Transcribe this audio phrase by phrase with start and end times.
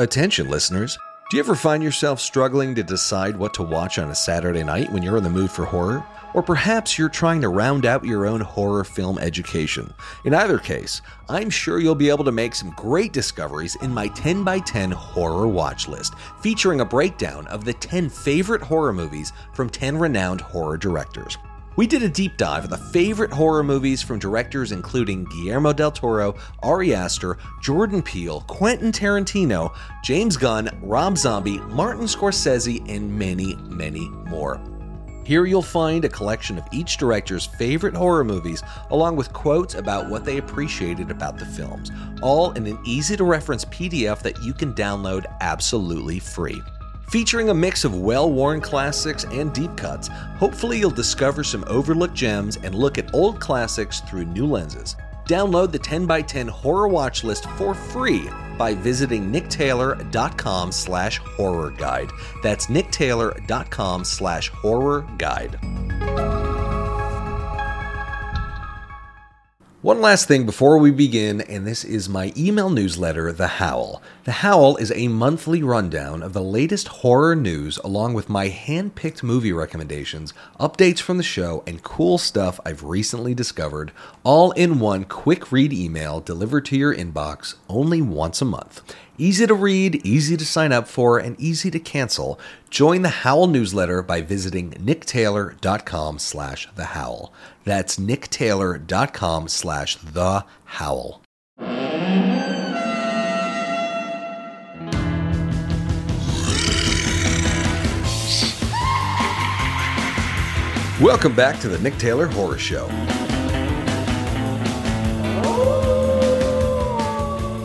[0.00, 0.96] Attention, listeners.
[1.28, 4.90] Do you ever find yourself struggling to decide what to watch on a Saturday night
[4.90, 6.02] when you're in the mood for horror?
[6.32, 9.92] Or perhaps you're trying to round out your own horror film education.
[10.24, 14.08] In either case, I'm sure you'll be able to make some great discoveries in my
[14.08, 19.34] 10 by 10 horror watch list, featuring a breakdown of the 10 favorite horror movies
[19.52, 21.36] from 10 renowned horror directors.
[21.76, 25.92] We did a deep dive of the favorite horror movies from directors including Guillermo del
[25.92, 29.72] Toro, Ari Aster, Jordan Peele, Quentin Tarantino,
[30.02, 34.60] James Gunn, Rob Zombie, Martin Scorsese, and many, many more.
[35.24, 40.10] Here you'll find a collection of each director's favorite horror movies, along with quotes about
[40.10, 44.52] what they appreciated about the films, all in an easy to reference PDF that you
[44.52, 46.60] can download absolutely free.
[47.10, 52.14] Featuring a mix of well worn classics and deep cuts, hopefully you'll discover some overlooked
[52.14, 54.94] gems and look at old classics through new lenses.
[55.28, 61.72] Download the 10 by 10 horror watch list for free by visiting nicktaylor.com slash horror
[61.72, 62.10] guide.
[62.44, 65.58] That's nicktaylor.com slash horror guide.
[69.82, 74.02] One last thing before we begin, and this is my email newsletter, The Howl.
[74.24, 78.94] The Howl is a monthly rundown of the latest horror news, along with my hand
[78.94, 83.90] picked movie recommendations, updates from the show, and cool stuff I've recently discovered,
[84.22, 88.82] all in one quick read email delivered to your inbox only once a month.
[89.20, 92.40] Easy to read, easy to sign up for, and easy to cancel.
[92.70, 97.30] Join the Howl newsletter by visiting nicktaylor.com slash the howl.
[97.64, 101.20] That's nicktaylor.com slash the howl.
[110.98, 112.88] Welcome back to the Nick Taylor Horror Show.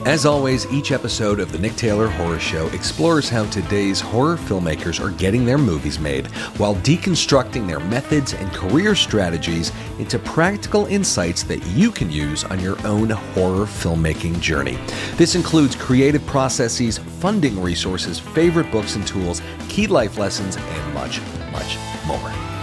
[0.06, 5.03] As always, each episode of the Nick Taylor Horror Show explores how today's horror filmmakers
[5.03, 11.41] are getting their movies made while deconstructing their methods and career strategies into practical insights
[11.46, 14.78] that you can use on your own horror filmmaking journey.
[15.16, 21.19] This includes creative processes, funding resources, favorite books and tools, key life lessons, and much,
[21.52, 22.54] much more.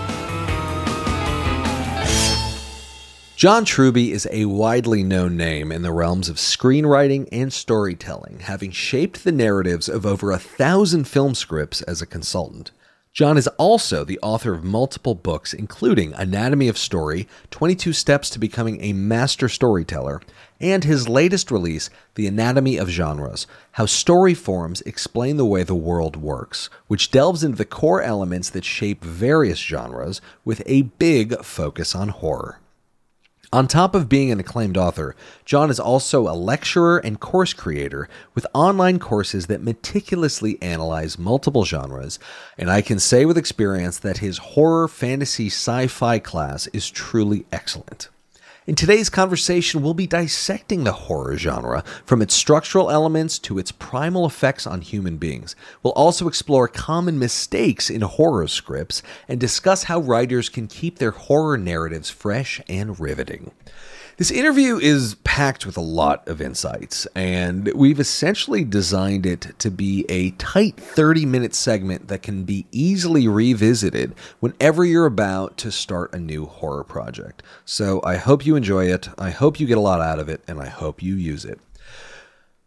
[3.42, 8.70] John Truby is a widely known name in the realms of screenwriting and storytelling, having
[8.70, 12.70] shaped the narratives of over a thousand film scripts as a consultant.
[13.12, 18.38] John is also the author of multiple books, including Anatomy of Story, 22 Steps to
[18.38, 20.20] Becoming a Master Storyteller,
[20.60, 25.74] and his latest release, The Anatomy of Genres How Story Forms Explain the Way the
[25.74, 31.42] World Works, which delves into the core elements that shape various genres with a big
[31.42, 32.60] focus on horror.
[33.54, 35.14] On top of being an acclaimed author,
[35.44, 41.66] John is also a lecturer and course creator with online courses that meticulously analyze multiple
[41.66, 42.18] genres,
[42.56, 47.44] and I can say with experience that his horror, fantasy, sci fi class is truly
[47.52, 48.08] excellent.
[48.64, 53.72] In today's conversation, we'll be dissecting the horror genre from its structural elements to its
[53.72, 55.56] primal effects on human beings.
[55.82, 61.10] We'll also explore common mistakes in horror scripts and discuss how writers can keep their
[61.10, 63.50] horror narratives fresh and riveting.
[64.22, 69.68] This interview is packed with a lot of insights, and we've essentially designed it to
[69.68, 75.72] be a tight 30 minute segment that can be easily revisited whenever you're about to
[75.72, 77.42] start a new horror project.
[77.64, 80.40] So I hope you enjoy it, I hope you get a lot out of it,
[80.46, 81.58] and I hope you use it.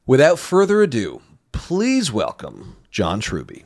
[0.05, 1.21] Without further ado,
[1.53, 3.63] please welcome John Truby.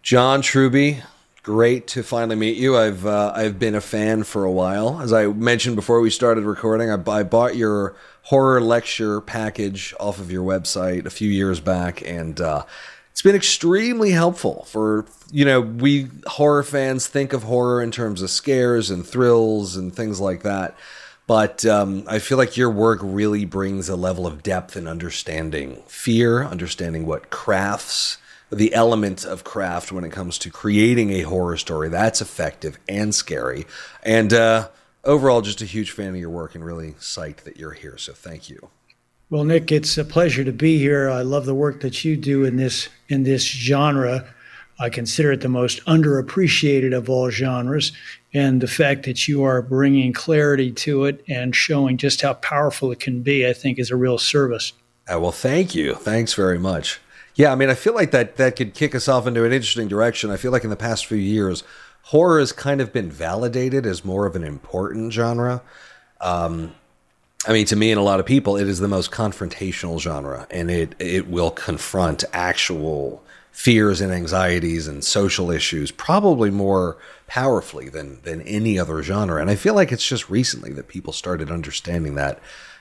[0.00, 1.02] John Truby,
[1.42, 2.76] great to finally meet you.
[2.76, 5.00] I've uh, I've been a fan for a while.
[5.00, 10.18] As I mentioned before we started recording, I, I, bought your horror lecture package off
[10.18, 12.64] of your website a few years back, and uh,
[13.10, 18.22] it's been extremely helpful for you know we horror fans think of horror in terms
[18.22, 20.76] of scares and thrills and things like that.
[21.26, 25.82] But um, I feel like your work really brings a level of depth and understanding
[25.86, 28.18] fear, understanding what crafts
[28.52, 33.14] the element of craft when it comes to creating a horror story that's effective and
[33.14, 33.66] scary.
[34.02, 34.68] And uh,
[35.04, 37.96] overall, just a huge fan of your work and really psyched that you're here.
[37.96, 38.68] So thank you.
[39.30, 41.08] Well, Nick, it's a pleasure to be here.
[41.08, 44.26] I love the work that you do in this in this genre.
[44.78, 47.92] I consider it the most underappreciated of all genres,
[48.34, 52.90] and the fact that you are bringing clarity to it and showing just how powerful
[52.92, 54.72] it can be, I think, is a real service.
[55.10, 55.94] Uh, well, thank you.
[55.94, 57.00] Thanks very much.
[57.34, 59.88] Yeah, I mean, I feel like that that could kick us off into an interesting
[59.88, 60.30] direction.
[60.30, 61.64] I feel like in the past few years,
[62.02, 65.62] horror has kind of been validated as more of an important genre.
[66.20, 66.74] Um,
[67.46, 70.46] I mean, to me and a lot of people, it is the most confrontational genre,
[70.50, 76.96] and it it will confront actual fears and anxieties and social issues probably more
[77.32, 79.40] powerfully than than any other genre.
[79.40, 82.38] And I feel like it's just recently that people started understanding that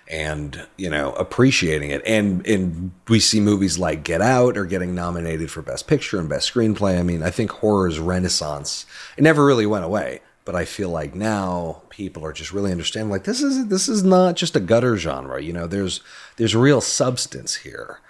[0.10, 2.02] and you know appreciating it.
[2.06, 6.28] And and we see movies like get out or getting nominated for best picture and
[6.28, 7.00] best screenplay.
[7.00, 10.20] I mean i think horror's renaissance it never really went away.
[10.44, 14.04] But i feel like now people are just really understanding like this is this is
[14.04, 15.42] not just a gutter genre.
[15.42, 16.02] You know there's
[16.36, 18.02] there's real substance here.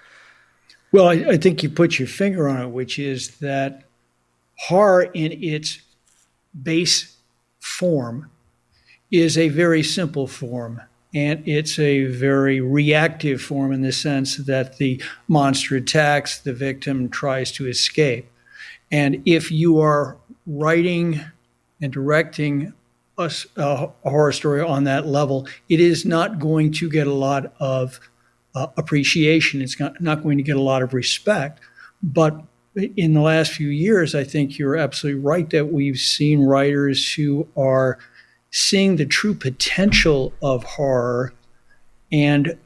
[0.92, 3.84] Well i, I think you put your finger on it which is that
[4.58, 5.82] horror in its
[6.60, 7.18] base
[7.60, 8.30] form
[9.12, 10.82] is a very simple form
[11.14, 17.10] and it's a very reactive form in the sense that the monster attacks, the victim
[17.10, 18.32] tries to escape.
[18.92, 20.18] And if you are
[20.48, 21.22] writing
[21.82, 22.74] and directing
[23.18, 27.54] a, a horror story on that level, it is not going to get a lot
[27.60, 28.00] of
[28.56, 29.62] uh, appreciation.
[29.62, 31.60] It's not, not going to get a lot of respect.
[32.02, 32.42] But
[32.76, 37.48] in the last few years, I think you're absolutely right that we've seen writers who
[37.58, 37.98] are
[38.52, 41.34] seeing the true potential of horror
[42.12, 42.58] and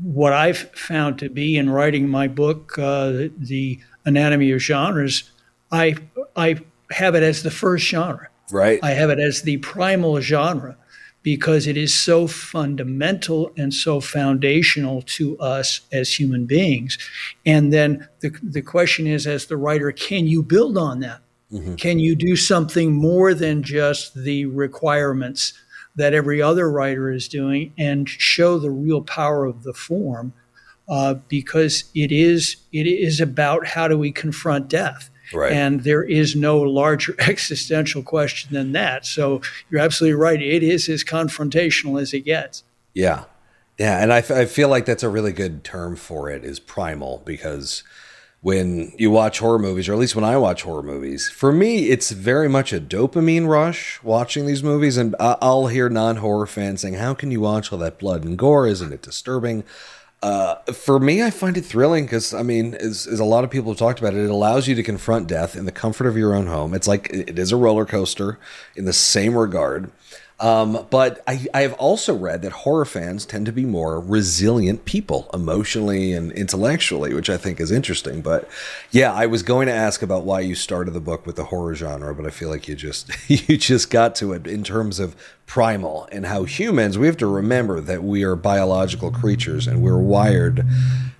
[0.00, 5.30] what I've found to be in writing my book, uh, The Anatomy of Genres,
[5.70, 5.96] I,
[6.34, 6.60] I
[6.90, 8.28] have it as the first genre.
[8.50, 8.80] Right.
[8.82, 10.76] I have it as the primal genre
[11.22, 16.98] because it is so fundamental and so foundational to us as human beings.
[17.46, 21.20] And then the, the question is, as the writer, can you build on that?
[21.52, 21.74] Mm-hmm.
[21.76, 25.52] Can you do something more than just the requirements
[25.94, 30.32] that every other writer is doing and show the real power of the form?
[30.88, 35.10] Uh, because it is it is about how do we confront death.
[35.32, 35.52] Right.
[35.52, 39.06] And there is no larger existential question than that.
[39.06, 39.40] So
[39.70, 40.40] you're absolutely right.
[40.40, 42.64] It is as confrontational as it gets.
[42.94, 43.24] Yeah.
[43.78, 44.02] Yeah.
[44.02, 47.22] And I, f- I feel like that's a really good term for it is primal
[47.24, 47.82] because
[48.42, 51.90] when you watch horror movies, or at least when I watch horror movies, for me,
[51.90, 54.96] it's very much a dopamine rush watching these movies.
[54.96, 58.36] And I'll hear non horror fans saying, How can you watch all that blood and
[58.36, 58.66] gore?
[58.66, 59.62] Isn't it disturbing?
[60.22, 63.50] Uh, for me, I find it thrilling because, I mean, as, as, a lot of
[63.50, 66.16] people have talked about it, it allows you to confront death in the comfort of
[66.16, 66.74] your own home.
[66.74, 68.38] It's like it is a roller coaster
[68.76, 69.90] in the same regard.
[70.42, 74.84] Um, but I, I have also read that horror fans tend to be more resilient
[74.84, 78.22] people emotionally and intellectually, which I think is interesting.
[78.22, 78.48] But
[78.90, 81.76] yeah, I was going to ask about why you started the book with the horror
[81.76, 85.14] genre, but I feel like you just you just got to it in terms of
[85.46, 89.98] primal and how humans we have to remember that we are biological creatures and we're
[89.98, 90.66] wired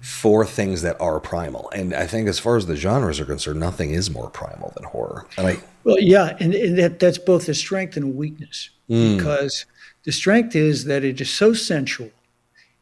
[0.00, 1.70] for things that are primal.
[1.70, 4.82] And I think as far as the genres are concerned, nothing is more primal than
[4.82, 5.26] horror.
[5.38, 9.16] And I well, yeah, and, and that that's both a strength and a weakness mm.
[9.16, 9.66] because
[10.04, 12.10] the strength is that it is so sensual,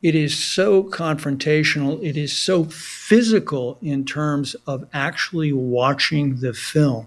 [0.03, 7.07] it is so confrontational, it is so physical in terms of actually watching the film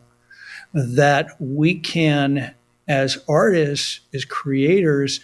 [0.73, 2.53] that we can,
[2.87, 5.19] as artists, as creators,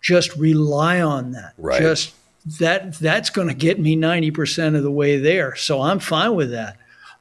[0.00, 1.54] just rely on that.
[1.56, 1.80] Right.
[1.80, 2.14] Just
[2.58, 5.56] that that's going to get me 90% of the way there.
[5.56, 6.76] So I'm fine with that.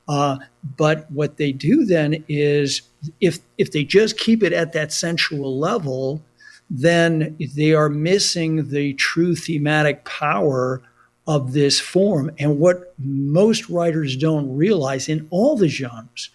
[0.08, 0.38] Uh,
[0.78, 2.82] but what they do then is
[3.22, 6.22] if if they just keep it at that sensual level,
[6.70, 10.82] then they are missing the true thematic power
[11.28, 12.32] of this form.
[12.38, 16.30] And what most writers don't realize in all the genres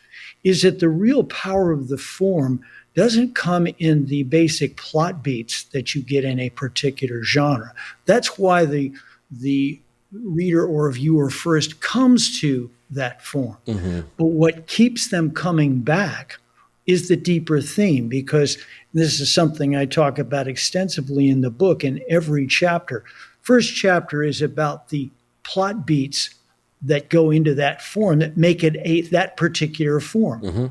[0.45, 2.61] is that the real power of the form
[2.95, 7.73] doesn't come in the basic plot beats that you get in a particular genre.
[8.07, 8.93] That's why the
[9.31, 13.57] the reader or viewer first comes to that form.
[13.67, 14.01] Mm-hmm.
[14.17, 16.39] But what keeps them coming back
[16.87, 18.57] is the deeper theme, because
[18.95, 23.05] this is something I talk about extensively in the book in every chapter.
[23.43, 25.11] First chapter is about the
[25.43, 26.35] plot beats
[26.81, 30.43] that go into that form that make it a that particular form.
[30.43, 30.67] Mm-hmm.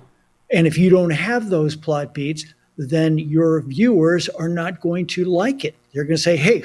[0.51, 2.45] And if you don't have those plot beats,
[2.77, 5.75] then your viewers are not going to like it.
[5.93, 6.63] They're going to say, "Hey,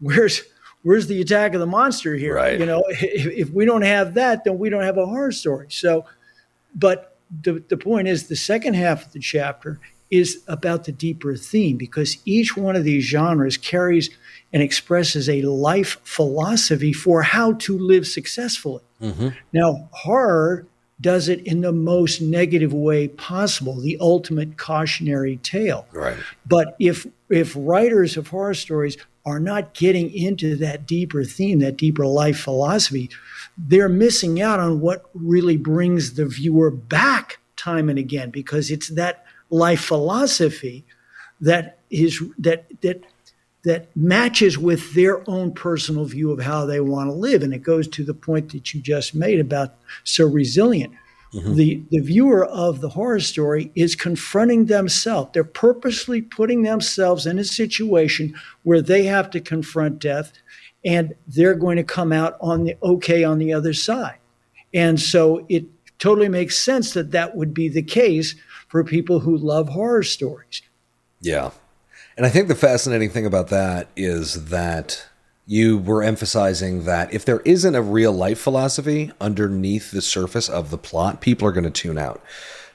[0.00, 0.42] where's
[0.82, 2.34] where's the attack of the monster here?
[2.34, 2.58] Right.
[2.58, 5.68] You know, if, if, we don't have that, then we don't have a horror story.
[5.70, 6.04] So,
[6.74, 11.36] but the, the point is, the second half of the chapter is about the deeper
[11.36, 14.10] theme because each one of these genres carries
[14.52, 18.82] and expresses a life philosophy for how to live successfully.
[19.00, 19.28] Mm-hmm.
[19.52, 20.66] Now, horror
[21.00, 25.86] does it in the most negative way possible, the ultimate cautionary tale.
[25.92, 26.18] Right.
[26.46, 28.96] But if if writers of horror stories
[29.30, 33.08] are not getting into that deeper theme, that deeper life philosophy,
[33.56, 38.88] they're missing out on what really brings the viewer back time and again because it's
[38.88, 40.84] that life philosophy
[41.40, 43.02] that is that that
[43.62, 47.42] that matches with their own personal view of how they want to live.
[47.42, 50.94] And it goes to the point that you just made about so resilient.
[51.32, 51.54] Mm-hmm.
[51.54, 55.30] The, the viewer of the horror story is confronting themselves.
[55.32, 58.34] They're purposely putting themselves in a situation
[58.64, 60.32] where they have to confront death
[60.84, 64.18] and they're going to come out on the okay on the other side.
[64.74, 65.66] And so it
[65.98, 68.34] totally makes sense that that would be the case
[68.68, 70.62] for people who love horror stories.
[71.20, 71.50] Yeah.
[72.16, 75.06] And I think the fascinating thing about that is that
[75.50, 80.70] you were emphasizing that if there isn't a real life philosophy underneath the surface of
[80.70, 82.22] the plot, people are going to tune out,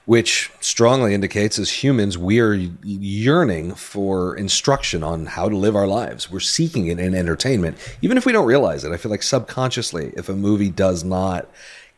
[0.03, 5.87] which strongly indicates as humans, we are yearning for instruction on how to live our
[5.87, 6.29] lives.
[6.29, 8.91] We're seeking it in entertainment, even if we don't realize it.
[8.91, 11.49] I feel like subconsciously, if a movie does not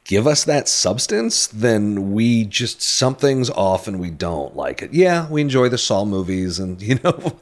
[0.07, 4.93] give us that substance, then we just something's off and we don't like it.
[4.93, 7.39] Yeah, we enjoy the Saw movies and you know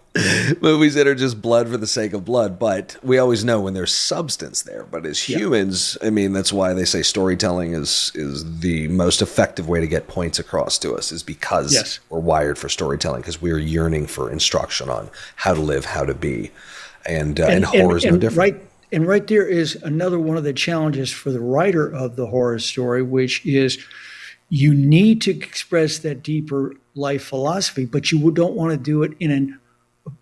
[0.62, 3.74] movies that are just blood for the sake of blood, but we always know when
[3.74, 4.84] there's substance there.
[4.84, 9.70] But as humans, I mean, that's why they say storytelling is is the most effective
[9.70, 12.00] way to get points across to us is because yes.
[12.10, 16.16] we're wired for storytelling because we're yearning for instruction on how to live, how to
[16.16, 16.52] be.
[17.08, 18.54] And, uh, and, and horror is no different.
[18.54, 18.62] Right
[18.96, 22.60] and right there is another one of the challenges for the writer of the horror
[22.60, 23.78] story, which is
[24.48, 29.12] you need to express that deeper life philosophy, but you don't want to do it
[29.20, 29.60] in an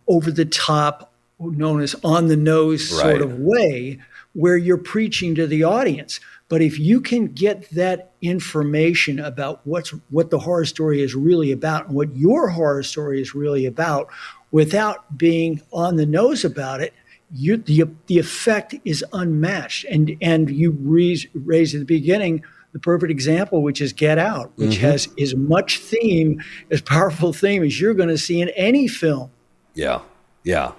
[0.07, 3.01] over the top, known as on the nose right.
[3.01, 3.99] sort of way
[4.33, 6.19] where you're preaching to the audience.
[6.49, 11.51] But if you can get that information about what's what the horror story is really
[11.51, 14.07] about and what your horror story is really about
[14.49, 16.93] without being on the nose about it,
[17.33, 19.85] you, the, the effect is unmatched.
[19.85, 24.51] And, and you raise, raise at the beginning the perfect example, which is Get Out,
[24.55, 24.81] which mm-hmm.
[24.81, 29.29] has as much theme, as powerful theme as you're going to see in any film.
[29.75, 30.01] Yeah.
[30.43, 30.71] Yeah.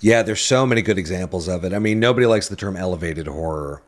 [0.00, 0.22] Yeah.
[0.22, 1.72] There's so many good examples of it.
[1.72, 3.82] I mean, nobody likes the term elevated horror,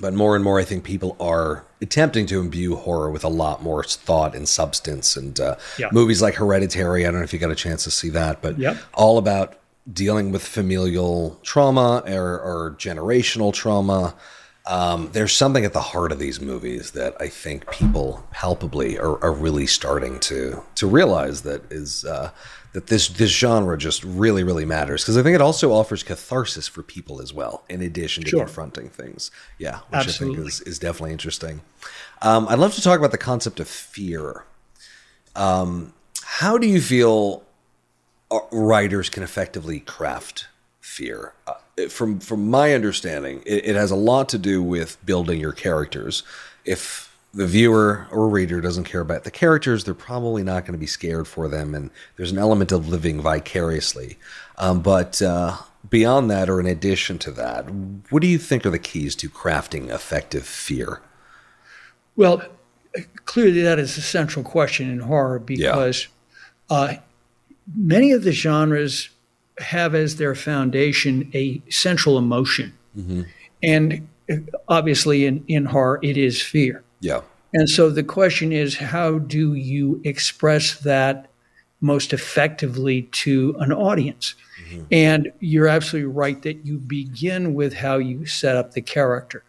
[0.00, 3.62] but more and more, I think people are attempting to imbue horror with a lot
[3.62, 5.16] more thought and substance.
[5.16, 5.88] And uh, yeah.
[5.92, 8.58] movies like Hereditary, I don't know if you got a chance to see that, but
[8.58, 8.76] yep.
[8.94, 9.56] all about
[9.90, 14.14] dealing with familial trauma or, or generational trauma.
[14.64, 19.22] Um, there's something at the heart of these movies that I think people palpably are,
[19.22, 22.30] are really starting to to realize that is uh,
[22.72, 26.68] that this this genre just really really matters because I think it also offers catharsis
[26.68, 28.40] for people as well in addition to sure.
[28.44, 29.32] confronting things.
[29.58, 30.36] Yeah, which Absolutely.
[30.36, 31.62] I think is is definitely interesting.
[32.20, 34.44] Um, I'd love to talk about the concept of fear.
[35.34, 37.42] Um, how do you feel
[38.50, 40.46] writers can effectively craft
[40.80, 41.32] fear.
[41.46, 45.52] Uh, from from my understanding, it, it, has a lot to do with building your
[45.52, 46.22] characters.
[46.64, 50.78] If the viewer or reader doesn't care about the characters, they're probably not going to
[50.78, 54.18] be scared for them, and there's an element of living vicariously.
[54.58, 55.56] Um, but uh,
[55.88, 57.64] beyond that, or in addition to that,
[58.10, 61.00] what do you think are the keys to crafting effective fear?
[62.16, 62.42] Well,
[63.24, 66.08] clearly that is a central question in horror because
[66.70, 66.76] yeah.
[66.76, 66.94] uh,
[67.74, 69.10] many of the genres
[69.58, 72.72] have as their foundation a central emotion.
[72.96, 73.22] Mm-hmm.
[73.62, 74.08] And
[74.68, 76.82] obviously, in, in horror, it is fear.
[77.00, 77.20] Yeah.
[77.54, 81.28] And so the question is how do you express that
[81.80, 84.34] most effectively to an audience?
[84.68, 84.84] Mm-hmm.
[84.90, 89.44] And you're absolutely right that you begin with how you set up the character.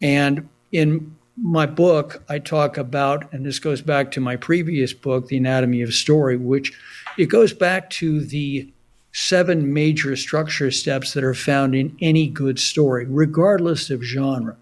[0.00, 5.28] And in my book, I talk about, and this goes back to my previous book,
[5.28, 6.72] The Anatomy of Story, which
[7.18, 8.70] it goes back to the
[9.12, 14.56] seven major structure steps that are found in any good story, regardless of genre.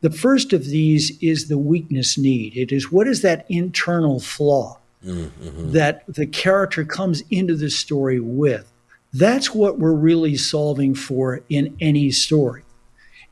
[0.00, 2.56] The first of these is the weakness need.
[2.56, 5.72] It is what is that internal flaw mm-hmm.
[5.72, 8.70] that the character comes into the story with?
[9.12, 12.62] That's what we're really solving for in any story.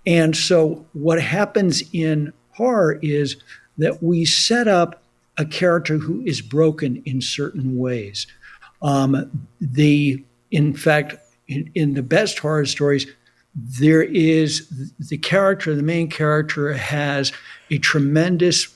[0.07, 3.37] And so, what happens in horror is
[3.79, 5.03] that we set up
[5.37, 8.27] a character who is broken in certain ways.
[8.85, 10.23] Um, the,
[10.53, 11.17] in fact,
[11.49, 13.07] in, in the best horror stories,
[13.57, 17.33] there is the character, the main character has
[17.71, 18.69] a tremendous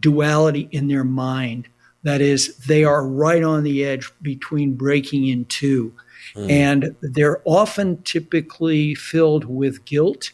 [0.00, 1.68] duality in their mind.
[2.02, 5.92] That is, they are right on the edge between breaking in two.
[6.34, 6.50] Mm.
[6.50, 10.32] And they're often typically filled with guilt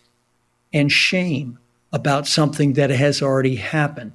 [0.72, 1.58] and shame
[1.92, 4.12] about something that has already happened.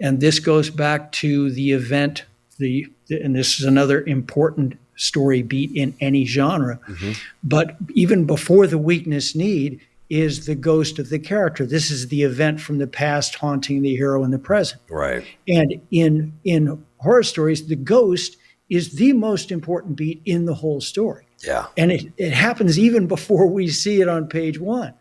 [0.00, 2.24] And this goes back to the event
[2.60, 6.78] the and this is another important story beat in any genre.
[6.88, 7.12] Mm-hmm.
[7.42, 11.64] But even before the weakness need is the ghost of the character.
[11.64, 14.82] This is the event from the past haunting the hero in the present.
[14.88, 15.24] Right.
[15.48, 18.36] And in in horror stories, the ghost
[18.68, 21.26] is the most important beat in the whole story.
[21.44, 21.66] Yeah.
[21.76, 24.94] And it, it happens even before we see it on page one.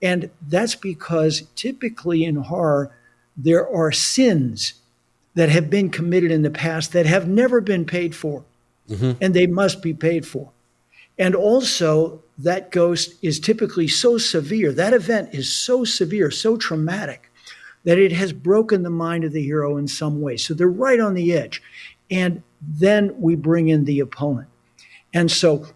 [0.00, 2.96] And that's because typically in horror,
[3.36, 4.74] there are sins
[5.34, 8.44] that have been committed in the past that have never been paid for,
[8.88, 9.12] mm-hmm.
[9.20, 10.50] and they must be paid for.
[11.18, 17.30] And also, that ghost is typically so severe, that event is so severe, so traumatic,
[17.84, 20.36] that it has broken the mind of the hero in some way.
[20.36, 21.62] So they're right on the edge.
[22.10, 24.48] And then we bring in the opponent.
[25.14, 25.66] And so,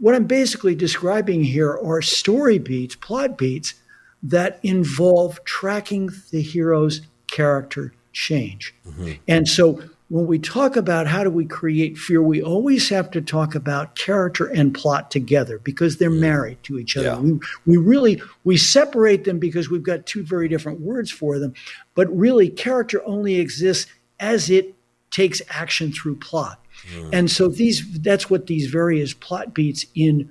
[0.00, 3.74] what I'm basically describing here are story beats, plot beats
[4.22, 8.74] that involve tracking the hero's character change.
[8.86, 9.12] Mm-hmm.
[9.28, 13.22] And so, when we talk about how do we create fear, we always have to
[13.22, 17.06] talk about character and plot together because they're married to each other.
[17.06, 17.18] Yeah.
[17.18, 21.54] We, we really we separate them because we've got two very different words for them,
[21.94, 23.90] but really character only exists
[24.20, 24.74] as it
[25.10, 26.62] takes action through plot.
[26.94, 27.10] Mm.
[27.14, 30.30] And so these that's what these various plot beats in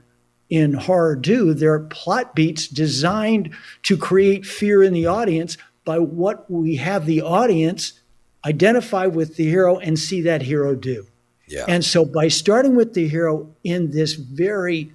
[0.52, 1.56] in horror do.
[1.56, 3.52] They're plot beats designed
[3.84, 7.94] to create fear in the audience by what we have the audience
[8.46, 11.08] identify with the hero and see that hero do.
[11.48, 11.66] Yeah.
[11.68, 14.94] And so by starting with the hero in this very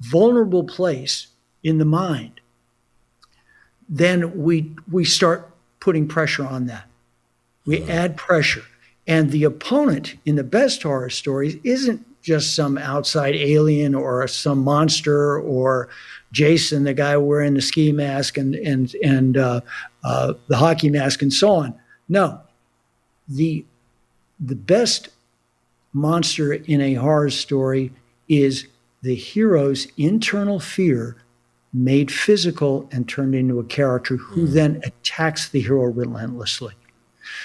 [0.00, 1.28] vulnerable place
[1.62, 2.40] in the mind,
[3.88, 6.86] then we we start putting pressure on that.
[7.66, 7.88] We mm.
[7.88, 8.64] add pressure.
[9.06, 14.60] And the opponent in the best horror stories isn't just some outside alien or some
[14.64, 15.90] monster or
[16.32, 19.60] Jason, the guy wearing the ski mask and and and uh,
[20.04, 21.74] uh, the hockey mask and so on.
[22.08, 22.40] No,
[23.28, 23.64] the
[24.38, 25.08] the best
[25.92, 27.92] monster in a horror story
[28.28, 28.66] is
[29.02, 31.16] the hero's internal fear
[31.72, 34.52] made physical and turned into a character who mm.
[34.52, 36.74] then attacks the hero relentlessly.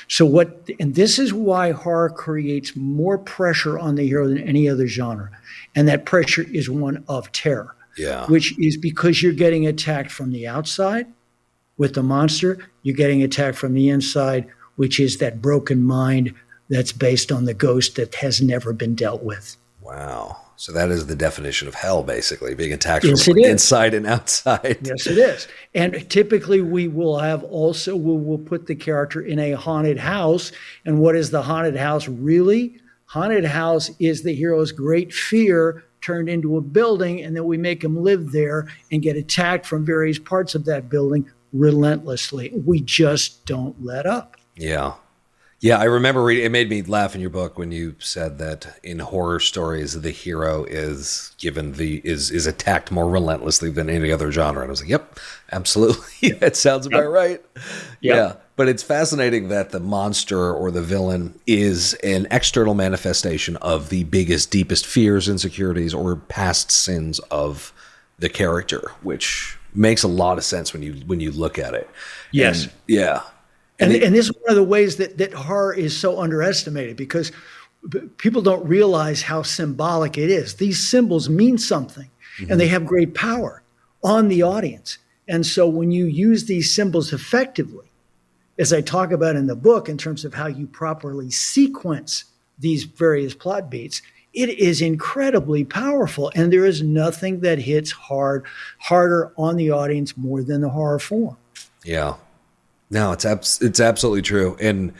[0.08, 4.68] So what and this is why horror creates more pressure on the hero than any
[4.68, 5.32] other genre.
[5.76, 7.76] And that pressure is one of terror.
[7.98, 8.26] Yeah.
[8.28, 11.08] Which is because you're getting attacked from the outside
[11.80, 14.48] with the monster, you're getting attacked from the inside
[14.80, 16.34] which is that broken mind
[16.70, 19.58] that's based on the ghost that has never been dealt with.
[19.82, 20.38] Wow.
[20.56, 24.78] So that is the definition of hell, basically, being attacked yes, from inside and outside.
[24.82, 25.50] Yes, it is.
[25.76, 30.54] And typically, we will have also we will put the character in a haunted house.
[30.86, 32.80] And what is the haunted house really?
[33.08, 37.84] Haunted house is the hero's great fear turned into a building, and then we make
[37.84, 42.52] him live there and get attacked from various parts of that building relentlessly.
[42.66, 44.36] We just don't let up.
[44.56, 44.94] Yeah.
[45.62, 48.80] Yeah, I remember reading it made me laugh in your book when you said that
[48.82, 54.10] in horror stories the hero is given the is is attacked more relentlessly than any
[54.10, 54.62] other genre.
[54.62, 55.20] And I was like, Yep,
[55.52, 56.32] absolutely.
[56.40, 57.10] that sounds about yep.
[57.10, 57.46] right.
[57.56, 58.16] Yep.
[58.16, 58.34] Yeah.
[58.56, 64.06] But it's fascinating that the monster or the villain is an external manifestation of the
[64.06, 67.74] biggest, deepest fears, insecurities, or past sins of
[68.18, 71.90] the character, which makes a lot of sense when you when you look at it.
[72.32, 72.64] Yes.
[72.64, 73.22] And, yeah.
[73.80, 76.98] And, and, and this is one of the ways that, that horror is so underestimated
[76.98, 77.32] because
[78.18, 80.56] people don't realize how symbolic it is.
[80.56, 82.52] These symbols mean something mm-hmm.
[82.52, 83.64] and they have great power
[84.04, 84.98] on the audience.
[85.28, 87.86] And so when you use these symbols effectively,
[88.58, 92.26] as I talk about in the book, in terms of how you properly sequence
[92.58, 94.02] these various plot beats,
[94.40, 96.32] it is incredibly powerful.
[96.34, 98.46] And there is nothing that hits hard,
[98.80, 101.36] harder on the audience more than the horror form.
[101.84, 102.16] Yeah.
[102.90, 104.56] No, it's abs- it's absolutely true.
[104.62, 104.94] And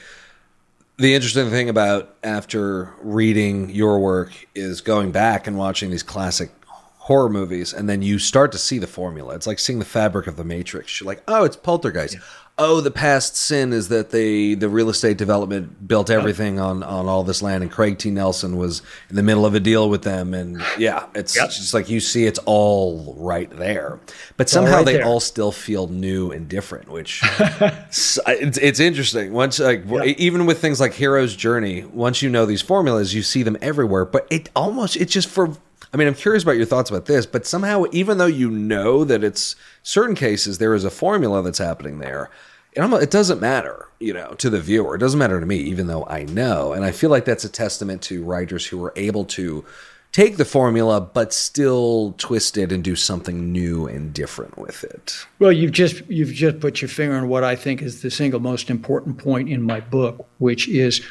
[0.98, 6.52] the interesting thing about after reading your work is going back and watching these classic
[6.66, 9.34] horror movies, and then you start to see the formula.
[9.34, 11.00] It's like seeing the fabric of the Matrix.
[11.00, 12.16] You're like, oh, it's Poltergeist.
[12.16, 12.22] Yeah
[12.60, 16.66] oh, the past sin is that they the real estate development built everything yep.
[16.66, 18.12] on on all this land, and Craig T.
[18.12, 21.50] Nelson was in the middle of a deal with them, and yeah, it's yep.
[21.50, 24.00] just like you see, it's all right there.
[24.38, 25.06] But it's somehow right they there.
[25.06, 29.32] all still feel new and different, which it's, it's interesting.
[29.32, 30.18] Once like yep.
[30.18, 34.06] even with things like Hero's Journey, once you know these formulas, you see them everywhere.
[34.06, 35.56] But it almost it's just for
[35.94, 39.04] I mean, I'm curious about your thoughts about this, but somehow, even though you know
[39.06, 42.30] that it's certain cases, there is a formula that's happening there
[42.74, 44.96] it doesn't matter, you know, to the viewer.
[44.96, 46.74] It doesn't matter to me, even though I know.
[46.74, 49.66] And I feel like that's a testament to writers who are able to
[50.12, 55.26] take the formula but still twist it and do something new and different with it.
[55.38, 58.40] Well, you've just you've just put your finger on what I think is the single
[58.40, 61.06] most important point in my book, which is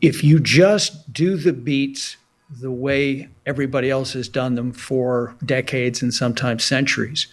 [0.00, 2.16] if you just do the beats
[2.50, 7.28] the way everybody else has done them for decades and sometimes centuries,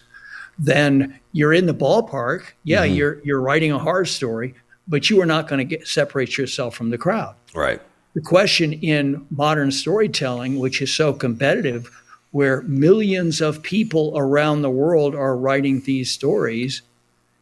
[0.60, 2.54] then you're in the ballpark.
[2.64, 2.96] Yeah, mm-hmm.
[2.96, 4.56] you're you're writing a horror story,
[4.88, 7.36] but you are not going to get separate yourself from the crowd.
[7.54, 7.82] Right.
[8.14, 11.90] the question in modern storytelling, which is so competitive,
[12.32, 16.82] where millions of people around the world are writing these stories,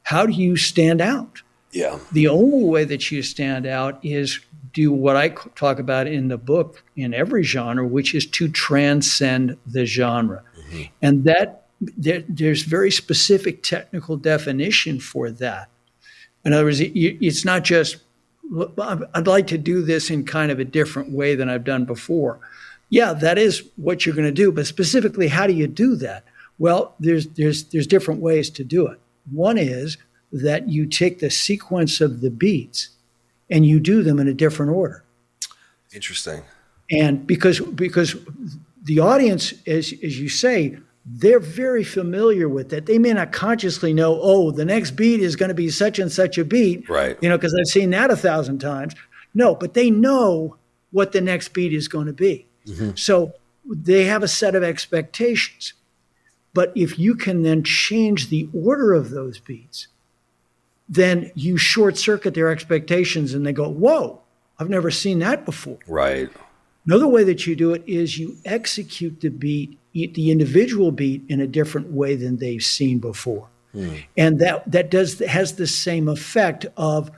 [0.03, 1.41] how do you stand out?
[1.71, 1.99] Yeah.
[2.11, 4.39] The only way that you stand out is
[4.73, 9.57] do what I talk about in the book in every genre, which is to transcend
[9.65, 10.43] the genre.
[10.59, 10.83] Mm-hmm.
[11.01, 15.69] And that there, there's very specific technical definition for that.
[16.43, 17.97] In other words, it, it's not just,
[19.13, 22.39] I'd like to do this in kind of a different way than I've done before.
[22.89, 26.23] Yeah, that is what you're going to do, but specifically, how do you do that?
[26.59, 28.99] Well, there's, there's, there's different ways to do it.
[29.31, 29.97] One is
[30.31, 32.89] that you take the sequence of the beats
[33.49, 35.03] and you do them in a different order.
[35.93, 36.43] Interesting.
[36.91, 38.15] And because because
[38.83, 42.87] the audience, as as you say, they're very familiar with that.
[42.87, 46.11] They may not consciously know, oh, the next beat is going to be such and
[46.11, 47.17] such a beat, right?
[47.21, 48.95] You know, because I've seen that a thousand times.
[49.33, 50.57] No, but they know
[50.91, 52.47] what the next beat is going to be.
[52.65, 52.91] Mm-hmm.
[52.95, 53.33] So
[53.65, 55.73] they have a set of expectations.
[56.53, 59.87] But if you can then change the order of those beats,
[60.87, 64.21] then you short circuit their expectations and they go, whoa,
[64.57, 65.79] I've never seen that before.
[65.85, 66.29] Right.
[66.85, 71.39] Another way that you do it is you execute the beat, the individual beat, in
[71.39, 73.47] a different way than they've seen before.
[73.71, 73.95] Hmm.
[74.17, 77.09] And that, that does has the same effect of,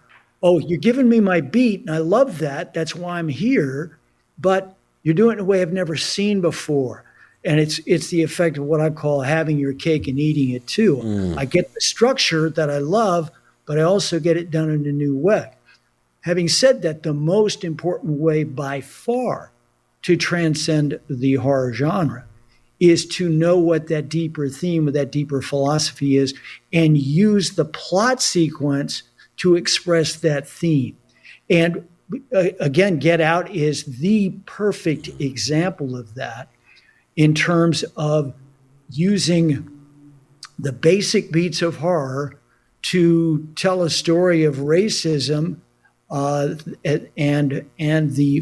[0.44, 2.74] oh, you're giving me my beat, and I love that.
[2.74, 3.98] That's why I'm here.
[4.38, 7.04] But you're doing it in a way I've never seen before.
[7.44, 10.68] And it's it's the effect of what I call having your cake and eating it
[10.68, 10.98] too.
[10.98, 11.38] Mm.
[11.38, 13.32] I get the structure that I love,
[13.66, 15.52] but I also get it done in a new way.
[16.22, 19.52] Having said that, the most important way by far
[20.04, 22.27] to transcend the horror genre
[22.80, 26.34] is to know what that deeper theme or that deeper philosophy is
[26.72, 29.04] and use the plot sequence
[29.38, 30.98] to express that theme.
[31.50, 31.88] And
[32.34, 36.50] uh, again, Get Out is the perfect example of that
[37.16, 38.34] in terms of
[38.90, 39.70] using
[40.60, 42.40] the basic beats of horror
[42.84, 45.58] to tell a story of racism
[46.10, 46.56] uh,
[47.18, 48.42] and and the,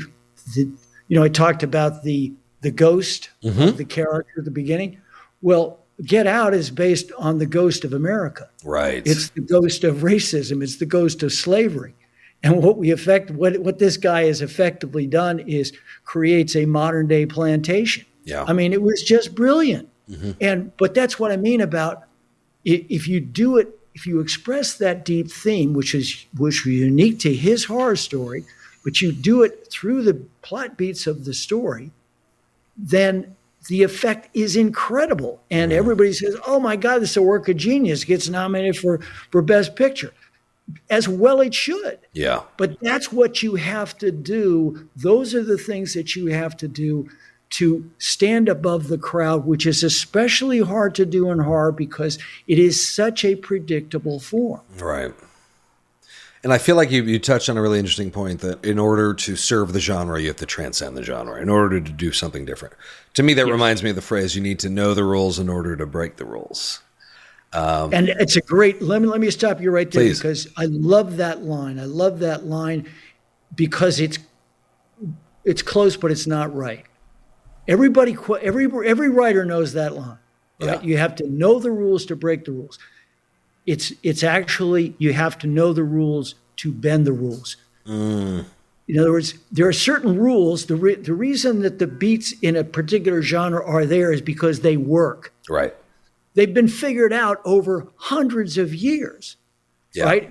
[0.53, 0.71] the
[1.07, 2.33] you know I talked about the
[2.65, 3.61] the ghost mm-hmm.
[3.61, 4.99] of the character at the beginning.
[5.43, 8.49] Well, Get Out is based on the ghost of America.
[8.63, 9.03] Right.
[9.05, 10.63] It's the ghost of racism.
[10.63, 11.93] It's the ghost of slavery.
[12.41, 15.73] And what we affect, what what this guy has effectively done is
[16.05, 18.05] creates a modern day plantation.
[18.23, 18.45] Yeah.
[18.47, 19.87] I mean, it was just brilliant.
[20.09, 20.31] Mm-hmm.
[20.41, 22.05] And but that's what I mean about
[22.63, 27.19] if you do it if you express that deep theme, which is which was unique
[27.19, 28.43] to his horror story,
[28.83, 31.91] but you do it through the plot beats of the story,
[32.77, 33.35] then
[33.67, 35.41] the effect is incredible.
[35.49, 35.75] And mm.
[35.75, 38.99] everybody says, "Oh my God, this is a work of genius!" Gets nominated for
[39.31, 40.13] for Best Picture,
[40.89, 41.99] as well it should.
[42.13, 42.41] Yeah.
[42.57, 44.89] But that's what you have to do.
[44.95, 47.09] Those are the things that you have to do
[47.51, 52.59] to stand above the crowd, which is especially hard to do in horror because it
[52.59, 54.61] is such a predictable form.
[54.77, 55.13] Right.
[56.45, 59.15] And I feel like you, you touched on a really interesting point that in order
[59.15, 62.45] to serve the genre, you have to transcend the genre in order to do something
[62.45, 62.75] different.
[63.15, 63.51] To me, that yes.
[63.51, 66.17] reminds me of the phrase you need to know the rules in order to break
[66.17, 66.81] the rules.
[67.51, 70.19] Um, and it's a great, let me, let me stop you right there please.
[70.19, 71.79] because I love that line.
[71.79, 72.91] I love that line
[73.55, 74.19] because it's,
[75.45, 76.85] it's close, but it's not right.
[77.67, 80.19] Everybody, every every writer knows that line.
[80.61, 80.79] Right?
[80.79, 80.81] Yeah.
[80.81, 82.77] You have to know the rules to break the rules.
[83.65, 87.57] It's it's actually you have to know the rules to bend the rules.
[87.85, 88.45] Mm.
[88.87, 90.67] In other words, there are certain rules.
[90.67, 94.59] The re- the reason that the beats in a particular genre are there is because
[94.59, 95.33] they work.
[95.49, 95.73] Right.
[96.35, 99.37] They've been figured out over hundreds of years.
[99.93, 100.03] Yeah.
[100.03, 100.29] Right.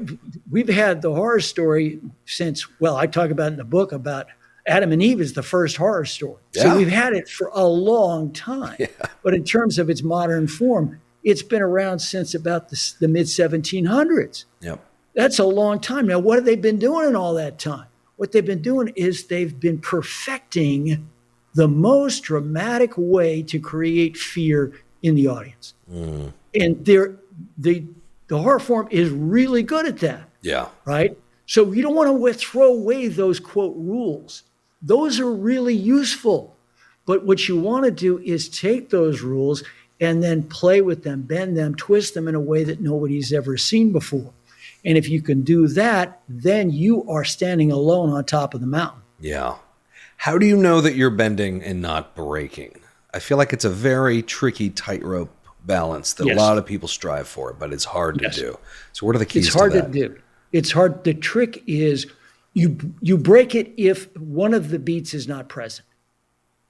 [0.50, 2.66] We've had the horror story since.
[2.78, 4.26] Well, I talk about in the book about
[4.66, 6.40] Adam and Eve is the first horror story.
[6.54, 6.62] Yeah.
[6.62, 8.76] So we've had it for a long time.
[8.84, 8.86] Yeah.
[9.22, 13.26] But in terms of its modern form, it's been around since about the, the mid
[13.26, 14.44] 1700s.
[14.60, 14.80] Yep.
[15.14, 16.06] That's a long time.
[16.06, 17.86] Now, what have they been doing in all that time?
[18.16, 21.08] What they've been doing is they've been perfecting
[21.54, 25.74] the most dramatic way to create fear in the audience.
[25.90, 26.32] Mm.
[26.54, 27.16] And they're,
[27.56, 27.84] the,
[28.28, 30.28] the horror form is really good at that.
[30.42, 30.68] Yeah.
[30.84, 31.16] Right?
[31.46, 34.42] So you don't want to throw away those quote rules.
[34.82, 36.56] Those are really useful.
[37.06, 39.62] But what you want to do is take those rules
[40.00, 43.56] and then play with them, bend them, twist them in a way that nobody's ever
[43.56, 44.32] seen before.
[44.84, 48.66] And if you can do that, then you are standing alone on top of the
[48.66, 49.02] mountain.
[49.18, 49.56] Yeah.
[50.16, 52.80] How do you know that you're bending and not breaking?
[53.12, 55.30] I feel like it's a very tricky tightrope
[55.64, 56.36] balance that yes.
[56.36, 58.36] a lot of people strive for, but it's hard to yes.
[58.36, 58.58] do.
[58.92, 59.46] So, what are the keys?
[59.46, 60.20] It's hard to, to do.
[60.52, 61.04] It's hard.
[61.04, 62.06] The trick is
[62.52, 65.86] you you break it if one of the beats is not present.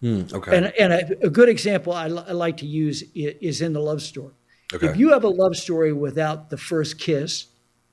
[0.05, 0.57] Mm, okay.
[0.57, 4.03] And and a, a good example I, I, like to use is in the love
[4.03, 4.35] story.
[4.75, 4.89] Okay.
[4.89, 7.47] If you have a love story without the first kiss,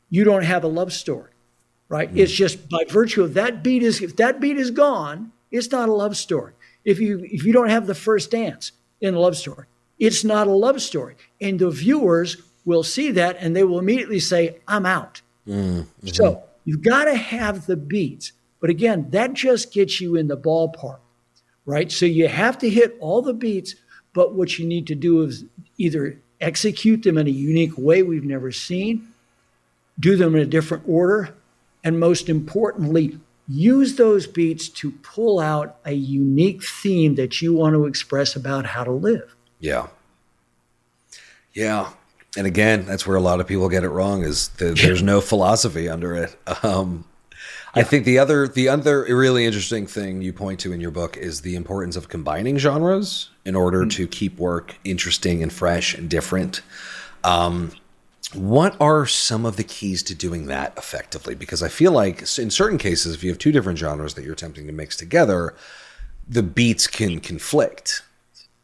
[0.10, 1.32] you don't have a love story,
[1.88, 2.14] right?
[2.14, 2.18] Mm.
[2.18, 5.88] It's just by virtue of that beat is if that beat is gone, it's not
[5.88, 6.52] a love story.
[6.84, 10.48] If you if you don't have the first dance in a love story, it's not
[10.48, 14.86] a love story, and the viewers will see that and they will immediately say, "I'm
[14.86, 16.08] out." Mm-hmm.
[16.08, 20.38] So you've got to have the beats, but again, that just gets you in the
[20.38, 21.00] ballpark,
[21.66, 21.92] right?
[21.92, 23.76] So you have to hit all the beats,
[24.14, 25.46] but what you need to do is
[25.78, 29.08] either execute them in a unique way we've never seen,
[30.00, 31.36] do them in a different order,
[31.84, 37.74] and most importantly, use those beats to pull out a unique theme that you want
[37.74, 39.36] to express about how to live.
[39.60, 39.88] Yeah.
[41.54, 41.92] Yeah.
[42.38, 45.20] And again, that's where a lot of people get it wrong is the, there's no
[45.20, 46.36] philosophy under it.
[46.64, 47.06] Um,
[47.74, 51.16] I think the other the other really interesting thing you point to in your book
[51.16, 53.90] is the importance of combining genres in order mm-hmm.
[53.90, 56.62] to keep work interesting and fresh and different.
[57.24, 57.72] Um,
[58.34, 61.36] what are some of the keys to doing that effectively?
[61.36, 64.34] Because I feel like in certain cases, if you have two different genres that you're
[64.34, 65.54] attempting to mix together,
[66.28, 68.04] the beats can conflict.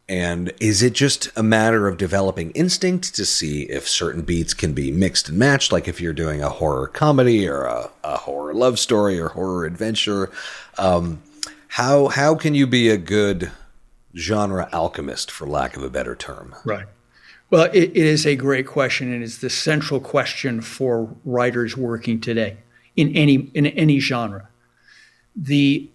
[0.09, 4.73] And is it just a matter of developing instinct to see if certain beats can
[4.73, 5.71] be mixed and matched?
[5.71, 9.65] Like if you're doing a horror comedy or a, a horror love story or horror
[9.65, 10.31] adventure,
[10.77, 11.21] um,
[11.69, 13.51] how how can you be a good
[14.15, 16.55] genre alchemist, for lack of a better term?
[16.63, 16.87] Right.
[17.49, 22.19] Well, it, it is a great question, and it's the central question for writers working
[22.21, 22.57] today
[22.95, 24.47] in any in any genre.
[25.35, 25.89] The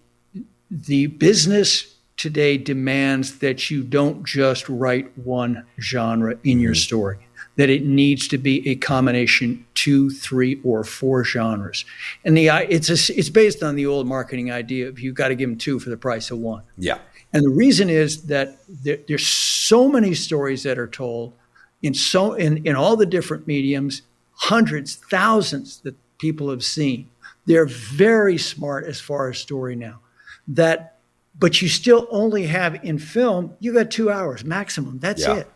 [0.69, 6.77] the business today demands that you don't just write one genre in your mm-hmm.
[6.77, 7.17] story
[7.55, 11.85] that it needs to be a combination two three or four genres
[12.25, 15.35] and the it's a, it's based on the old marketing idea of you've got to
[15.35, 16.97] give them two for the price of one yeah
[17.33, 21.33] and the reason is that there, there's so many stories that are told
[21.81, 27.09] in so in, in all the different mediums, hundreds, thousands that people have seen.
[27.45, 29.99] They're very smart as far as story now.
[30.47, 30.92] That
[31.37, 34.99] but you still only have in film, you got two hours maximum.
[34.99, 35.37] That's yeah.
[35.37, 35.51] it.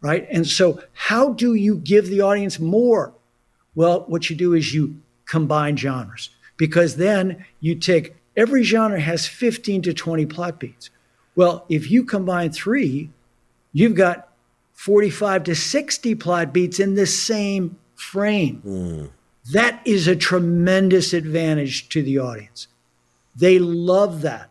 [0.00, 0.26] Right.
[0.30, 3.14] And so how do you give the audience more?
[3.74, 9.26] Well, what you do is you combine genres because then you take every genre has
[9.26, 10.90] 15 to 20 plot beats.
[11.34, 13.10] Well, if you combine three,
[13.72, 14.28] you've got
[14.74, 18.62] 45 to 60 plot beats in the same frame.
[18.64, 19.10] Mm.
[19.52, 22.68] That is a tremendous advantage to the audience.
[23.34, 24.50] They love that.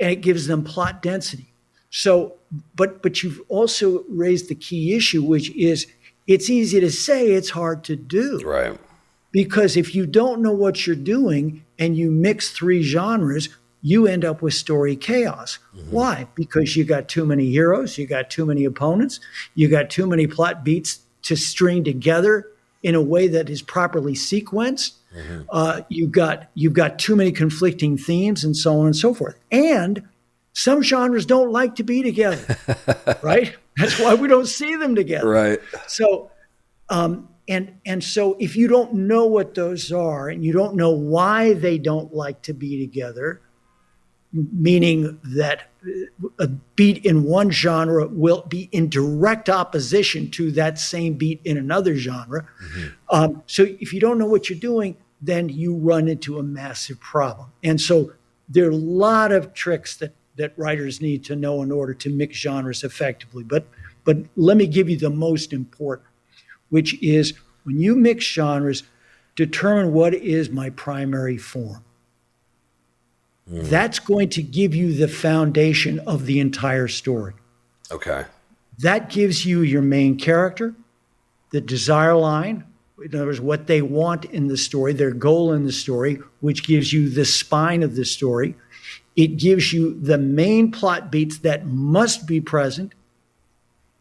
[0.00, 1.52] And it gives them plot density.
[1.90, 2.34] So,
[2.74, 5.86] but but you've also raised the key issue, which is
[6.26, 8.40] it's easy to say, it's hard to do.
[8.44, 8.78] Right.
[9.30, 13.48] Because if you don't know what you're doing and you mix three genres,
[13.82, 15.58] you end up with story chaos.
[15.76, 15.90] Mm-hmm.
[15.90, 16.28] Why?
[16.34, 19.20] Because you got too many heroes, you got too many opponents,
[19.54, 22.48] you got too many plot beats to string together
[22.82, 24.92] in a way that is properly sequenced.
[25.14, 25.42] Mm-hmm.
[25.50, 29.38] Uh, you got you've got too many conflicting themes and so on and so forth.
[29.50, 30.02] And
[30.52, 32.56] some genres don't like to be together,
[33.22, 33.54] right?
[33.76, 35.28] That's why we don't see them together.
[35.28, 35.60] Right.
[35.88, 36.30] So,
[36.88, 40.90] um, and and so if you don't know what those are and you don't know
[40.90, 43.40] why they don't like to be together,
[44.32, 45.70] meaning that
[46.38, 51.58] a beat in one genre will be in direct opposition to that same beat in
[51.58, 52.42] another genre.
[52.42, 52.88] Mm-hmm.
[53.10, 57.00] Um, so if you don't know what you're doing, then you run into a massive
[57.00, 57.48] problem.
[57.62, 58.12] And so
[58.48, 62.10] there are a lot of tricks that that writers need to know in order to
[62.10, 63.44] mix genres effectively.
[63.44, 63.66] But
[64.04, 66.08] but let me give you the most important,
[66.68, 68.82] which is when you mix genres,
[69.36, 71.84] determine what is my primary form.
[73.50, 73.68] Mm.
[73.68, 77.34] That's going to give you the foundation of the entire story.
[77.90, 78.24] Okay.
[78.78, 80.74] That gives you your main character,
[81.50, 82.64] the desire line,
[83.02, 86.66] in other words, what they want in the story, their goal in the story, which
[86.66, 88.54] gives you the spine of the story.
[89.16, 92.94] It gives you the main plot beats that must be present,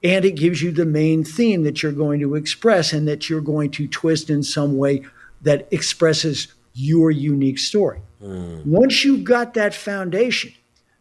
[0.04, 3.42] and it gives you the main theme that you're going to express and that you're
[3.42, 5.04] going to twist in some way
[5.42, 8.02] that expresses your unique story.
[8.22, 8.66] Mm.
[8.66, 10.54] Once you've got that foundation,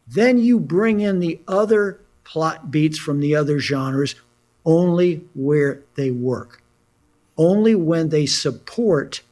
[0.06, 4.14] then you bring in the other plot beats from the other genres
[4.64, 6.61] only where they work,
[7.36, 9.22] only when they support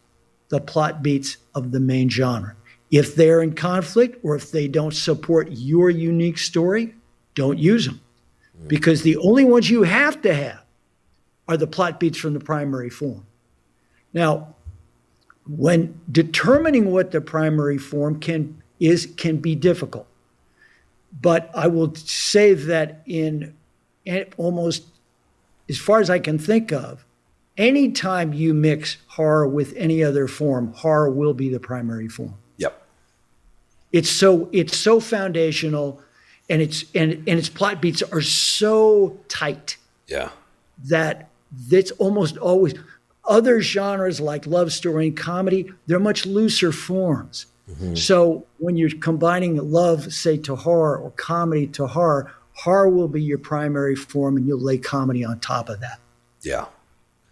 [0.48, 2.56] the plot beats of the main genre.
[2.90, 6.94] If they're in conflict or if they don't support your unique story,
[7.34, 8.00] don't use them.
[8.66, 10.62] Because the only ones you have to have
[11.48, 13.24] are the plot beats from the primary form.
[14.12, 14.54] Now,
[15.46, 20.06] when determining what the primary form can is can be difficult.
[21.20, 23.54] But I will say that in
[24.36, 24.84] almost
[25.68, 27.04] as far as I can think of,
[27.60, 32.34] anytime you mix horror with any other form, horror will be the primary form.
[32.56, 32.82] Yep.
[33.92, 36.00] It's so it's so foundational
[36.48, 39.76] and it's and and its plot beats are so tight.
[40.08, 40.30] Yeah.
[40.84, 41.28] That
[41.68, 42.74] that's almost always
[43.28, 47.46] other genres like love story and comedy, they're much looser forms.
[47.70, 47.94] Mm-hmm.
[47.94, 53.22] So when you're combining love, say, to horror or comedy to horror, horror will be
[53.22, 56.00] your primary form and you'll lay comedy on top of that.
[56.42, 56.66] Yeah.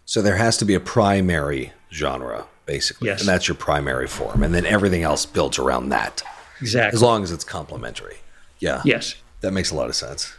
[0.09, 3.09] So there has to be a primary genre, basically.
[3.09, 3.19] Yes.
[3.19, 4.41] And that's your primary form.
[4.41, 6.23] And then everything else builds around that.
[6.59, 6.95] Exactly.
[6.95, 8.17] As long as it's complementary.
[8.57, 8.81] Yeah.
[8.83, 9.13] Yes.
[9.41, 10.33] That makes a lot of sense.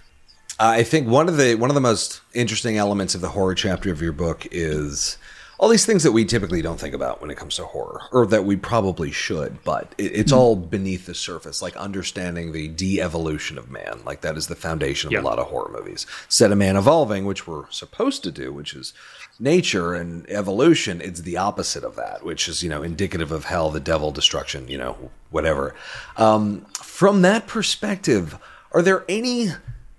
[0.58, 3.92] I think one of the one of the most interesting elements of the horror chapter
[3.92, 5.16] of your book is
[5.60, 8.26] all these things that we typically don't think about when it comes to horror, or
[8.26, 10.36] that we probably should, but it, it's mm.
[10.36, 14.00] all beneath the surface, like understanding the de-evolution of man.
[14.06, 15.20] Like that is the foundation of yeah.
[15.20, 16.06] a lot of horror movies.
[16.30, 18.94] Set a man evolving, which we're supposed to do, which is
[19.40, 21.00] nature and evolution.
[21.00, 24.68] It's the opposite of that, which is you know indicative of hell, the devil, destruction,
[24.68, 25.74] you know, whatever.
[26.16, 28.38] Um, from that perspective,
[28.72, 29.48] are there any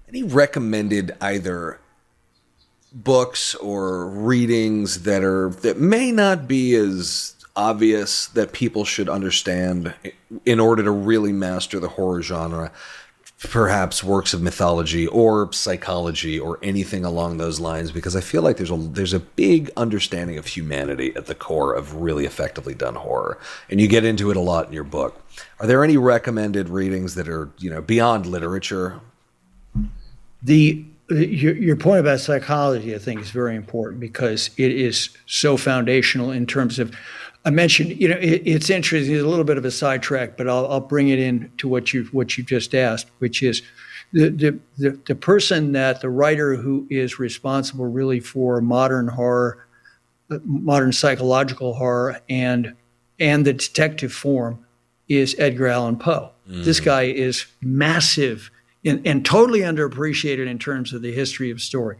[0.07, 1.79] any recommended either
[2.93, 9.93] books or readings that are that may not be as obvious that people should understand
[10.45, 12.71] in order to really master the horror genre
[13.49, 18.57] perhaps works of mythology or psychology or anything along those lines because I feel like
[18.57, 22.95] there's a there's a big understanding of humanity at the core of really effectively done
[22.95, 25.25] horror and you get into it a lot in your book.
[25.59, 28.99] Are there any recommended readings that are, you know, beyond literature?
[30.43, 35.57] The your, your point about psychology, I think, is very important because it is so
[35.57, 36.95] foundational in terms of.
[37.43, 39.13] I mentioned, you know, it, it's interesting.
[39.13, 41.93] It's a little bit of a sidetrack, but I'll, I'll bring it in to what
[41.93, 43.61] you what you just asked, which is
[44.13, 49.65] the, the the the person that the writer who is responsible really for modern horror,
[50.43, 52.75] modern psychological horror, and
[53.19, 54.65] and the detective form
[55.07, 56.31] is Edgar Allan Poe.
[56.49, 56.63] Mm.
[56.63, 58.51] This guy is massive
[58.83, 61.97] and, and totally underappreciated in terms of the history of story.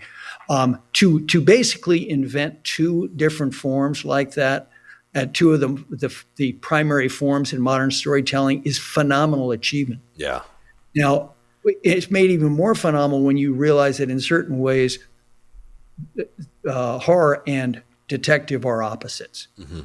[0.50, 4.71] Um, to to basically invent two different forms like that,
[5.14, 10.02] at two of them, the the primary forms in modern storytelling is phenomenal achievement.
[10.16, 10.42] Yeah.
[10.96, 15.00] Now it's made even more phenomenal when you realize that in certain ways,
[16.68, 19.48] uh, horror and detective are opposites.
[19.60, 19.82] Mm-hmm.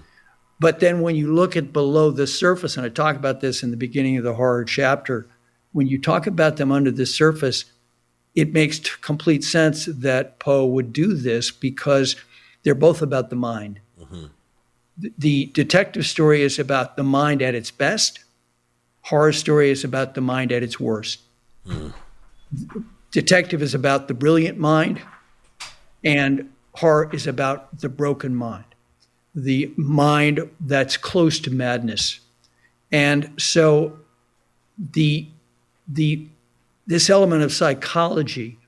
[0.59, 3.71] But then when you look at below the surface, and I talk about this in
[3.71, 5.29] the beginning of the horror chapter,
[5.73, 7.67] when you talk about them under the surface,
[8.35, 12.17] it makes t- complete sense that Poe would do this because
[12.63, 13.81] they're both about the mind.
[14.01, 14.27] Mm-hmm.
[14.99, 18.25] The, detective story is about the mind at its best.
[19.03, 21.21] Horror story is about the mind at its worst.
[21.67, 21.93] Mm.
[23.11, 25.01] Detective is about the brilliant mind,
[26.05, 28.65] and horror is about the broken mind,
[29.35, 32.21] the mind that's close to madness.
[32.93, 33.99] And so
[34.79, 35.29] the
[35.89, 36.27] the
[36.87, 38.59] this element of psychology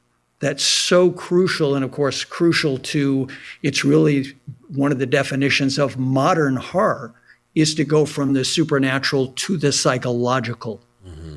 [0.41, 3.29] that's so crucial and of course crucial to
[3.63, 4.35] it's really
[4.69, 7.15] one of the definitions of modern horror
[7.55, 10.81] is to go from the supernatural to the psychological.
[11.07, 11.37] Mm-hmm.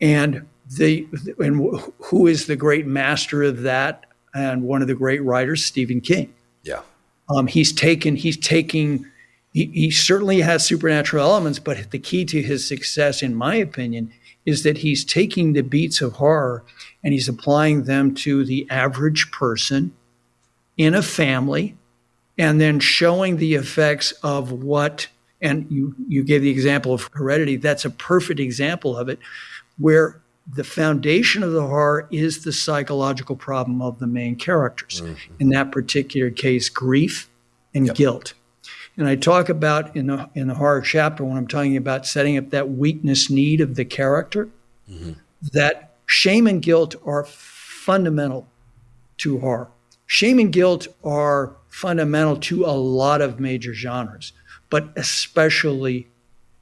[0.00, 4.06] and the and who is the great master of that?
[4.32, 6.32] And one of the great writers stephen king.
[6.62, 6.82] Yeah.
[7.28, 9.06] Um, he's taken he's taking
[9.52, 14.12] he, he certainly has supernatural elements but the key to his success in my opinion
[14.46, 16.64] is that he's taking the beats of horror
[17.02, 19.92] and he's applying them to the average person
[20.76, 21.76] in a family
[22.40, 25.08] and then showing the effects of what
[25.42, 29.18] and you you gave the example of Hereditary that's a perfect example of it
[29.78, 30.20] where
[30.52, 35.34] the foundation of the horror is the psychological problem of the main characters mm-hmm.
[35.38, 37.28] in that particular case grief
[37.74, 37.96] and yep.
[37.96, 38.34] guilt
[38.96, 42.36] and I talk about in the in the horror chapter when I'm talking about setting
[42.36, 44.50] up that weakness need of the character,
[44.90, 45.12] mm-hmm.
[45.52, 48.46] that shame and guilt are fundamental
[49.18, 49.68] to horror.
[50.06, 54.32] Shame and guilt are fundamental to a lot of major genres,
[54.68, 56.08] but especially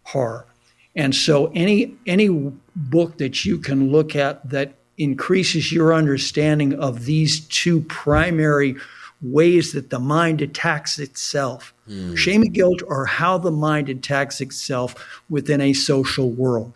[0.04, 0.46] horror.
[0.94, 2.28] And so any any
[2.74, 8.76] book that you can look at that increases your understanding of these two primary
[9.20, 11.74] ways that the mind attacks itself.
[11.88, 12.16] Mm.
[12.16, 16.72] Shame and guilt are how the mind attacks itself within a social world.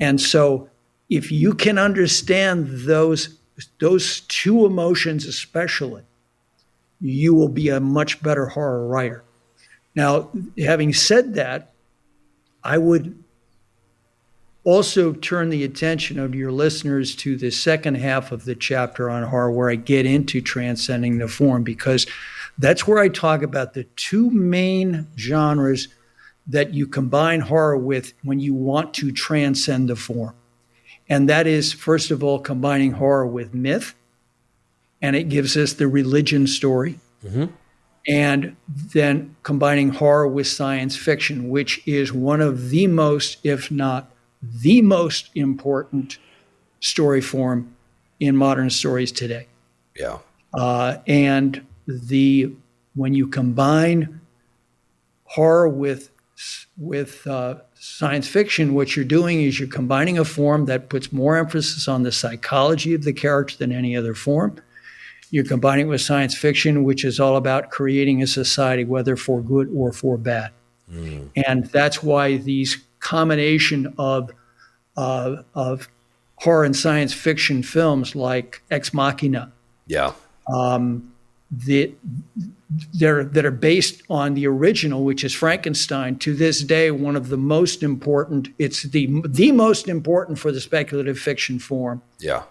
[0.00, 0.68] And so
[1.08, 3.38] if you can understand those
[3.80, 6.02] those two emotions especially,
[7.02, 9.24] you will be a much better horror writer.
[9.94, 11.72] Now, having said that,
[12.64, 13.22] I would
[14.64, 19.24] also turn the attention of your listeners to the second half of the chapter on
[19.24, 22.06] horror, where I get into transcending the form, because
[22.56, 25.88] that's where I talk about the two main genres
[26.46, 30.34] that you combine horror with when you want to transcend the form.
[31.08, 33.94] And that is, first of all, combining horror with myth,
[35.02, 36.98] and it gives us the religion story.
[37.24, 37.46] Mm-hmm.
[38.08, 44.10] And then combining horror with science fiction, which is one of the most, if not
[44.42, 46.18] the most important
[46.80, 47.76] story form
[48.18, 49.46] in modern stories today.
[49.96, 50.18] Yeah.
[50.54, 52.52] Uh, and the
[52.94, 54.20] when you combine
[55.24, 56.10] horror with
[56.76, 61.36] with uh, science fiction, what you're doing is you're combining a form that puts more
[61.36, 64.56] emphasis on the psychology of the character than any other form.
[65.32, 69.40] You're combining it with science fiction, which is all about creating a society, whether for
[69.40, 70.50] good or for bad.
[70.92, 71.30] Mm.
[71.46, 74.30] And that's why these combination of
[74.96, 75.88] uh, of
[76.36, 79.50] horror and science fiction films like Ex Machina,
[79.86, 80.12] yeah,
[80.54, 81.10] um,
[81.50, 81.94] that
[82.92, 86.16] they're that are based on the original, which is Frankenstein.
[86.16, 88.48] To this day, one of the most important.
[88.58, 92.02] It's the the most important for the speculative fiction form.
[92.18, 92.42] Yeah.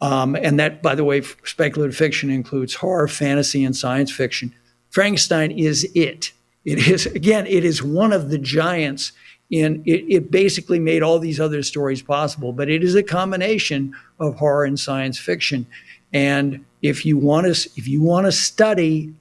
[0.00, 4.54] Um, and that, by the way, speculative fiction includes horror, fantasy, and science fiction.
[4.90, 6.32] Frankenstein is it.
[6.64, 7.46] It is again.
[7.46, 9.12] It is one of the giants
[9.50, 13.94] in it, it basically made all these other stories possible, but it is a combination
[14.18, 15.66] of horror and science fiction.
[16.12, 19.14] And if you want to, if you want to study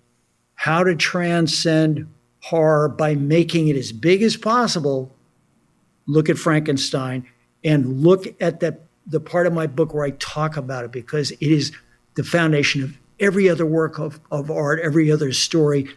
[0.55, 2.07] how to transcend
[2.41, 5.11] horror by making it as big as possible,
[6.05, 7.27] look at Frankenstein
[7.63, 11.31] and look at that the part of my book where I talk about it because
[11.31, 11.71] it is
[12.15, 15.87] the foundation of every other work of, of art, every other story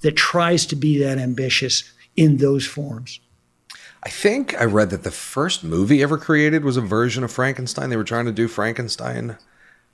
[0.00, 3.20] that tries to be that ambitious in those forms.
[4.02, 7.88] I think I read that the first movie ever created was a version of Frankenstein.
[7.88, 9.38] They were trying to do Frankenstein.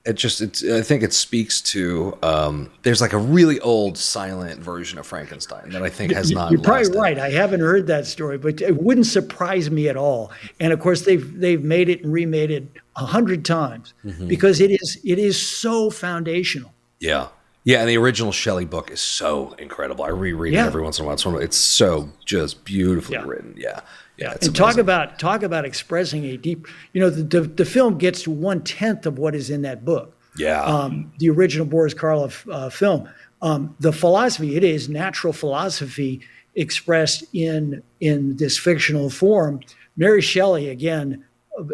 [0.03, 4.59] It just, it's, I think it speaks to, um, there's like a really old silent
[4.59, 6.51] version of Frankenstein that I think has not.
[6.51, 7.19] You're probably right.
[7.19, 10.31] I haven't heard that story, but it wouldn't surprise me at all.
[10.59, 14.27] And of course, they've they've made it and remade it a hundred times mm-hmm.
[14.27, 16.73] because it is it is so foundational.
[16.99, 17.27] Yeah.
[17.63, 20.03] Yeah, and the original Shelley book is so incredible.
[20.03, 20.63] I reread yeah.
[20.63, 21.13] it every once in a while.
[21.13, 23.23] It's, it's so just beautifully yeah.
[23.23, 23.53] written.
[23.55, 23.81] Yeah.
[24.21, 26.67] Yeah, and talk about talk about expressing a deep.
[26.93, 29.83] You know, the the, the film gets to one tenth of what is in that
[29.83, 30.15] book.
[30.37, 33.09] Yeah, um, the original Boris Karloff uh, film.
[33.41, 36.21] Um, the philosophy it is natural philosophy
[36.53, 39.61] expressed in in this fictional form.
[39.97, 41.25] Mary Shelley again.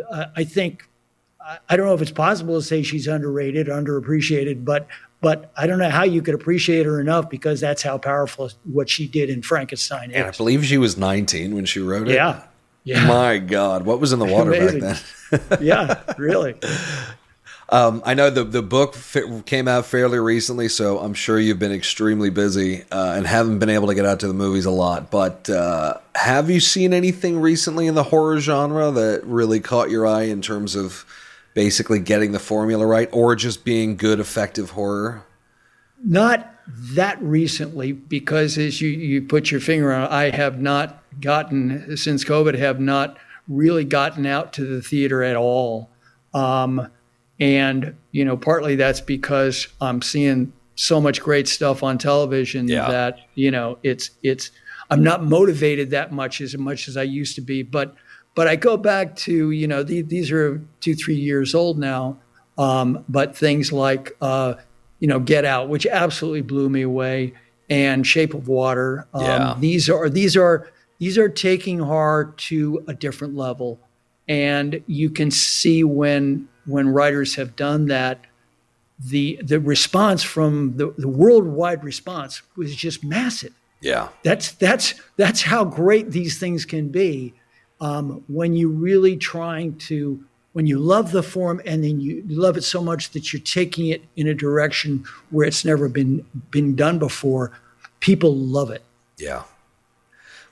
[0.09, 0.87] Uh, I think
[1.69, 4.87] I don't know if it's possible to say she's underrated, underappreciated, but
[5.21, 8.89] but I don't know how you could appreciate her enough because that's how powerful what
[8.89, 10.15] she did in Frankenstein is.
[10.15, 12.13] And I believe she was 19 when she wrote it.
[12.13, 12.43] Yeah.
[12.83, 13.05] Yeah.
[13.05, 14.99] My God, what was in the water back
[15.29, 15.57] then?
[15.61, 16.55] yeah, really.
[17.69, 18.95] Um, I know the the book
[19.45, 23.69] came out fairly recently, so I'm sure you've been extremely busy uh, and haven't been
[23.69, 25.11] able to get out to the movies a lot.
[25.11, 30.07] But uh, have you seen anything recently in the horror genre that really caught your
[30.07, 31.05] eye in terms of
[31.57, 35.25] basically getting the formula right or just being good, effective horror?
[36.05, 41.03] Not that recently, because as you, you put your finger on it, I have not
[41.19, 45.89] gotten, since COVID, have not really gotten out to the theater at all.
[46.31, 46.91] Um,
[47.39, 52.87] and, you know, partly that's because I'm seeing so much great stuff on television yeah.
[52.87, 54.51] that, you know, it's, it's,
[54.91, 57.63] I'm not motivated that much as much as I used to be.
[57.63, 57.95] But
[58.37, 62.19] but I go back to, you know, the, these are two, three years old now.
[62.55, 64.53] Um, but things like, uh,
[64.99, 67.33] you know, Get Out, which absolutely blew me away,
[67.67, 69.07] and Shape of Water.
[69.11, 69.55] Um, yeah.
[69.59, 73.79] These are these are these are taking horror to a different level,
[74.27, 78.21] and you can see when when writers have done that,
[78.99, 83.53] the the response from the, the worldwide response was just massive.
[83.81, 87.33] Yeah, that's that's that's how great these things can be
[87.79, 90.23] um, when you really trying to
[90.53, 93.87] when you love the form and then you love it so much that you're taking
[93.89, 97.51] it in a direction where it's never been been done before
[97.99, 98.81] people love it.
[99.19, 99.43] Yeah.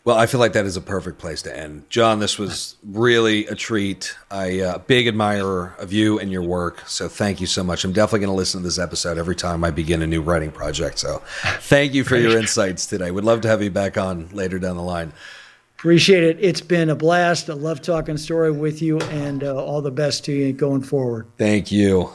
[0.04, 1.90] Well i feel like that is a perfect place to end.
[1.90, 4.16] John this was really a treat.
[4.30, 7.84] I uh, big admirer of you and your work so thank you so much.
[7.84, 10.52] I'm definitely going to listen to this episode every time i begin a new writing
[10.52, 11.24] project so
[11.62, 13.10] thank you for your insights today.
[13.10, 15.14] We'd love to have you back on later down the line
[15.86, 16.38] Appreciate it.
[16.42, 17.48] It's been a blast.
[17.48, 21.28] I love talking story with you, and uh, all the best to you going forward.
[21.38, 22.10] Thank you.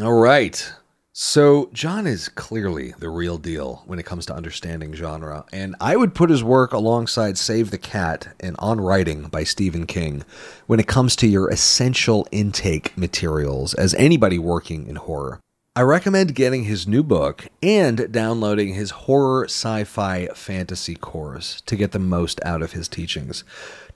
[0.00, 0.72] All right.
[1.18, 5.96] So, John is clearly the real deal when it comes to understanding genre, and I
[5.96, 10.24] would put his work alongside Save the Cat and On Writing by Stephen King
[10.66, 15.40] when it comes to your essential intake materials as anybody working in horror.
[15.78, 21.76] I recommend getting his new book and downloading his horror sci fi fantasy course to
[21.76, 23.44] get the most out of his teachings.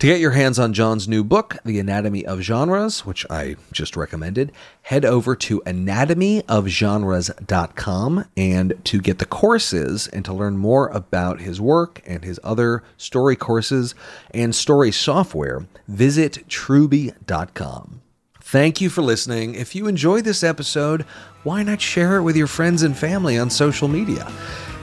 [0.00, 3.96] To get your hands on John's new book, The Anatomy of Genres, which I just
[3.96, 4.52] recommended,
[4.82, 11.62] head over to anatomyofgenres.com and to get the courses and to learn more about his
[11.62, 13.94] work and his other story courses
[14.34, 18.02] and story software, visit truby.com.
[18.50, 19.54] Thank you for listening.
[19.54, 21.02] If you enjoyed this episode,
[21.44, 24.28] why not share it with your friends and family on social media?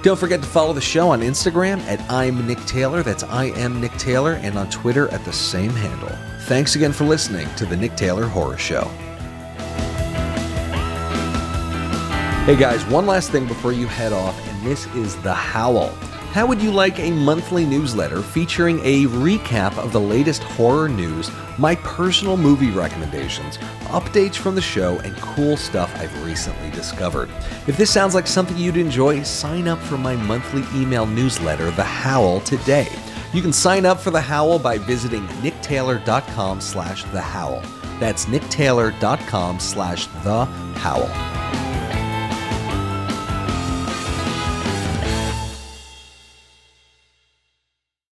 [0.04, 3.04] Don't forget to follow the show on Instagram at I'm Nick Taylor.
[3.04, 6.18] That's I am Nick Taylor, and on Twitter at the same handle.
[6.44, 8.86] Thanks again for listening to the Nick Taylor Horror Show.
[12.46, 15.94] Hey guys, one last thing before you head off, and this is The Howl.
[16.32, 21.32] How would you like a monthly newsletter featuring a recap of the latest horror news,
[21.58, 23.58] my personal movie recommendations,
[23.88, 27.30] updates from the show, and cool stuff I've recently discovered?
[27.66, 31.84] If this sounds like something you'd enjoy, sign up for my monthly email newsletter, The
[31.84, 32.88] Howl, today.
[33.34, 37.64] You can sign up for The Howl by visiting nicktaylor.com slash The Howl.
[38.00, 41.67] That's nicktaylor.com slash The Howl.